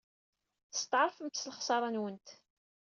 Testeɛṛfemt 0.71 1.41
s 1.41 1.47
lexṣara-nwent. 1.51 2.27